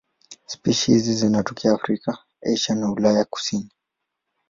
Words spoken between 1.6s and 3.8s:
Afrika, Asia na Ulaya ya kusini.